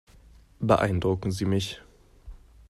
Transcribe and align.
Beeindrucken 0.59 1.29
Sie 1.29 1.45
mich. 1.45 1.79